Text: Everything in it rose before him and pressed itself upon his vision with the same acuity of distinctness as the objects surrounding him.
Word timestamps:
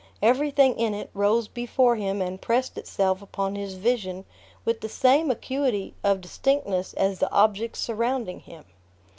Everything 0.23 0.79
in 0.79 0.95
it 0.95 1.11
rose 1.13 1.47
before 1.47 1.95
him 1.95 2.23
and 2.23 2.41
pressed 2.41 2.75
itself 2.75 3.21
upon 3.21 3.53
his 3.55 3.75
vision 3.75 4.25
with 4.65 4.81
the 4.81 4.89
same 4.89 5.29
acuity 5.29 5.93
of 6.03 6.21
distinctness 6.21 6.93
as 6.95 7.19
the 7.19 7.31
objects 7.31 7.81
surrounding 7.81 8.39
him. 8.39 8.65